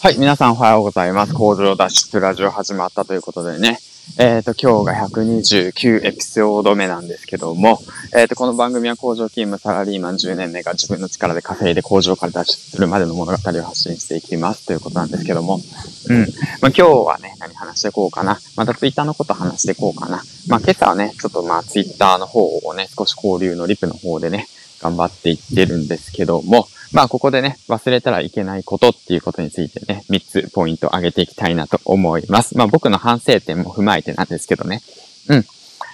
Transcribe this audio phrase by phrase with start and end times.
[0.00, 1.34] はい、皆さんおはようございます。
[1.34, 3.80] 工場脱出ラジオ始まったということでね。
[4.16, 7.80] えっ、ー、と、今日が129エピソード目なんですけども、
[8.14, 16.20] えっ、ー、と、この番組は工場勤務サラリーマン10年目が自分の力で稼いで工場から脱出するまでの物語を発信していきますということなんですけども、うん。
[16.20, 16.26] まあ、
[16.68, 18.38] 今日はね、何話していこうかな。
[18.56, 20.22] またツイッターのこと話していこうかな。
[20.46, 24.46] まあ、今朝はね、ちょっとまあ、ツイッターの方をね、少し交流のリプの方でね、
[24.80, 32.56] 頑張っていってるんですけども、まあ、ここでね、忘れたらいけないことっていうことについてね、3つポイント上げていきたいなと思います。
[32.56, 34.80] まあ、僕の反省点も踏まえてなんですけどね。
[35.28, 35.44] うん。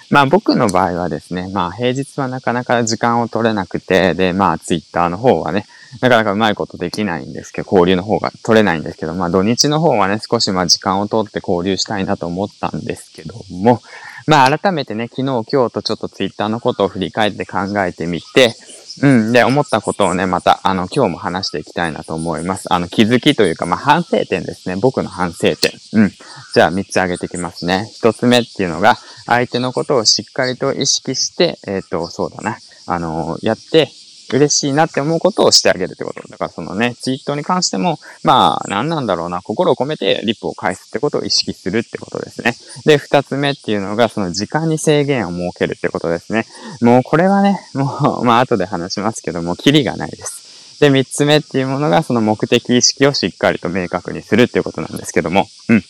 [0.09, 5.65] まあ、僕の場合はですね、まあ、平日はなかなか時間を取れなくて、で、まあ、ツイッターの方はね、
[6.01, 13.81] なかなかうまいことできないんですけど、交流の方が取れないんですけど、まあ、土日の方はね、少しまあ、時間を取って交流したいなと思ったんですけども、
[14.27, 18.55] まあ、改めてね、昨日、今日とちょっとツイッターのことを振り返って考えてみて、
[19.01, 19.31] うん。
[19.31, 22.71] で、思ったことをね、また、あの、今日も話していきたいなと思います。
[22.73, 24.75] あの、気づきというか、まあ、反省点ですね。
[24.77, 25.71] 僕の反省点。
[25.93, 26.11] うん。
[26.53, 27.91] じゃあ、3つ挙げていきますね。
[28.01, 32.57] 1つ目っていうのが、相手のことをしっかりと意識して、えっ、ー、と、そうだな。
[32.87, 33.89] あの、やって、
[34.31, 36.27] 嬉しいなって思うことをしてあげるってこと。
[36.27, 42.55] だからそのね、ツイートに関しても、まあ、何なんだろうな、心を込めてリップを返すってことを意識するってことですね。
[42.85, 46.45] で、二つ目っていうのが、その時間に制限を設けるってことですね。
[46.81, 50.79] もうこれはね、もう、まあ後で話しますけども、キリがないです。
[50.79, 55.83] で、三つ目っていうものが、その目的意識をしっかりと明確にするっていうことなんですけども、うん。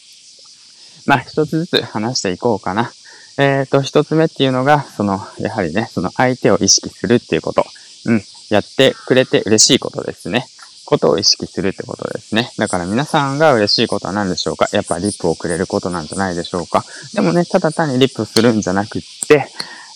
[1.05, 2.91] まあ、一つずつ話していこうかな。
[3.37, 7.65] えっ、ー、と、一つ目っていうのが、その、やはりね、その相手を意識するっていうこと。
[8.05, 8.23] うん。
[8.49, 10.47] やってくれて嬉しいことですね。
[10.85, 12.51] ことを意識するってことですね。
[12.59, 14.67] だから皆さんが嬉しいことは何でしょうか？
[14.71, 16.85] やっぱリップをくれることなんじゃないでしょうか？
[17.15, 19.47] でもね、ただ単にリップするんじゃなくって、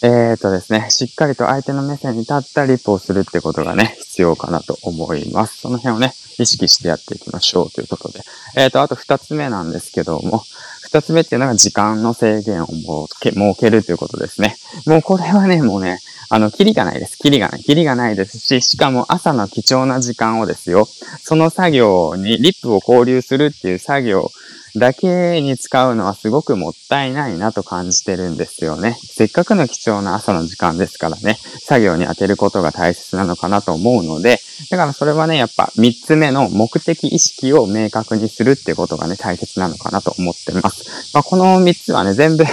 [0.02, 5.59] えーとですね、しっかりと相手の目線に立ったリップをするってことがね、必要かなと思います。
[5.59, 8.21] その辺をね、意識してやっていきましょうということで。
[8.55, 10.41] えーと、あと二つ目なんですけども、
[10.81, 14.55] 二つ目っていうのが時間の制限を設け、設けるということですね。
[14.87, 15.99] もうこれはね、もうね、
[16.32, 17.17] あの、キリがないです。
[17.17, 17.64] キリがない。
[17.64, 24.32] キリがないですし、しかも朝の貴重な時間をですよ、その作業にリップを交流するっていう作業
[24.76, 28.95] だけに使うのはすごくもったいないなと感じてるんですよね。
[29.02, 41.14] せっかくの貴重な朝の時間ですからね、作業に当てることが大切なのかなと思うので、だからそれはね、やっぱ三つ目の目的意識を明確にするってことがね、大切なのかなと思ってます。
[41.14, 42.44] まあ、この三つはね、全部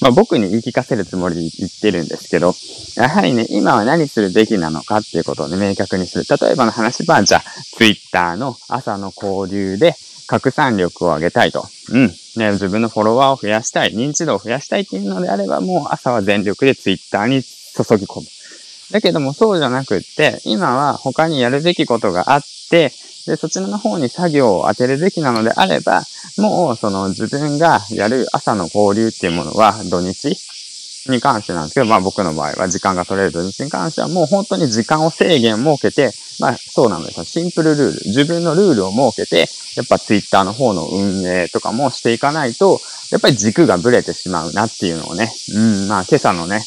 [0.00, 2.54] まあ、僕に言い聞かせるつもりで言ってるんですけど、
[2.96, 6.24] やはりね、今は何するべきなのかっていうことをね、明確にする。
[6.40, 7.42] 例えばの話は、じゃあ、
[7.76, 9.94] Twitter の朝の交流で
[10.26, 11.66] 拡散力を上げたいと。
[11.90, 12.06] うん。
[12.36, 18.26] ね、自分のフォロワーを増やしたい、認知度を増やしたいっていうのであれば、もう朝は全力で Twitter に注ぎ込む。
[18.90, 22.92] だけどもそうじゃなくって、今は他にやるべきことがあって、
[23.26, 26.02] で、そちらの方に作業を当てるべきなのであれば、
[26.38, 30.36] もうその自分がやる朝の交流っていうものは土日
[31.10, 37.24] に関してなんですけど、まあ僕の場合は時間が取れる土日に関してはもう本当に時間を制限を設けて、まあそうなんですよ。
[37.24, 37.92] シンプルルール。
[38.06, 42.80] 自分のルールを設けて、やっぱツイッターの方の運営とかもしていかないと、
[43.10, 46.60] やっぱり軸がブレてしまうなっていうのをね、うん、まあ今朝のね、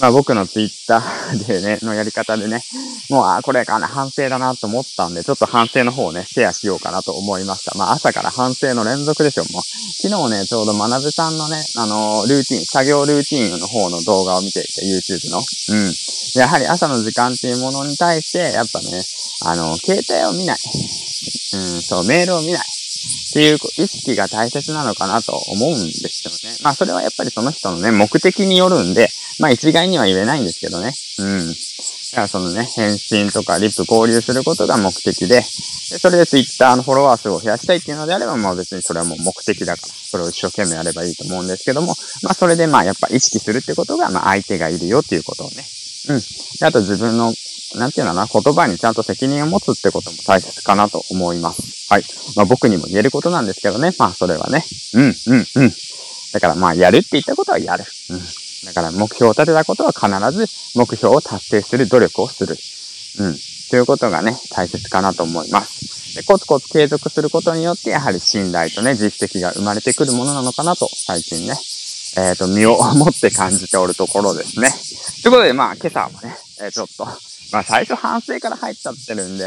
[0.00, 2.62] まあ僕のツイッター でね、のやり方でね、
[3.10, 7.76] もう、あ、これかな、反省だなと思ったんで、ちょっと反省の方をね、シェアしようかなと思いました。
[7.76, 9.62] まあ朝から反省の連続でしょ、もう。
[9.62, 15.38] 昨日ね、ちょうど学さんのね、あの、ルーティン、作業ルーティンの方の動画を見ていて、YouTube の。
[15.38, 15.94] うん。
[16.34, 19.04] やはり朝の時間っていうものに対して、やっぱね、
[19.42, 20.58] あの、携帯を見ない。
[21.52, 22.80] うん、そう、メールを見ない。
[23.30, 26.56] っていう意識が大切なのかなと思うんですよね。
[26.62, 29.08] まあそれはやっぱりその人のね、目的によるんで、
[29.40, 30.92] まあ一概には言えないんですけどね。
[31.18, 31.48] うん。
[31.48, 31.54] だ
[32.16, 45.64] からそのね、返信とかリップ交流することが目的で、でそれで Twitter のフォロワー数を増やしたいっていうのであれば、まあ別にそれはもう目的だから、それを一生懸命やればいいと思うんですけども、まあそれでまあやっぱ意識するってことが、まあ相手がいるよっていうことをね。
[46.08, 46.20] うん。
[46.60, 47.32] であと自分の
[47.76, 51.92] なんていうのかな、言葉にちゃんと責任を持つってことも大切かなと思います。
[51.92, 52.04] はい。
[52.36, 53.92] まあ僕にも言えることなんですけどね。
[53.98, 54.64] まあそれはね。
[54.94, 55.12] うん、うん、
[55.54, 55.72] うん。
[56.32, 57.84] だからまあやるって言ったことはやる。
[58.10, 58.20] うん。
[58.64, 60.46] だから目標を立てたことは必ず
[60.78, 62.56] 目標を達成する努力をする。
[63.24, 63.36] うん。
[63.70, 66.16] ということがね、大切かなと思います。
[66.16, 71.54] でコツコツ継続することによって、やはり信頼とね、実績が生まれてくるものなのかなと、最近ね、
[72.16, 74.68] えっ、ー、と、身を持って感じておるところですね。
[75.22, 77.04] ということで、まあ、今朝もね、えー、ちょっと、
[77.52, 79.44] まあ最初反省から入っちゃってるんで、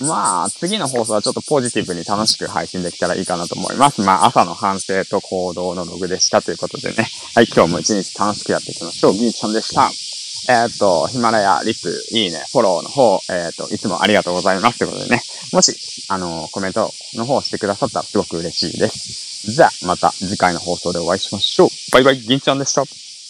[0.00, 4.00] まあ次の放送はちょっとポジティブに楽しく配信できたらいいかなと思います。
[4.00, 7.06] まあ朝の反省と行動のログでしたということでね。
[7.34, 9.12] はい、今日も一日楽しくやっていきましょう。
[9.12, 9.90] ギーちゃんでした。
[10.48, 15.76] えっ、と、ヒマラヤ、リップ、いいね、フォローの方、えっ、と、いつもありがとうございますということでね、もし、
[16.08, 19.50] あの、コメントの方してくださったらすごく嬉しいです。
[19.50, 21.68] じゃあ、また次回の放送でお会いしましょう。
[21.92, 22.84] バイバイ、銀ちゃんでした。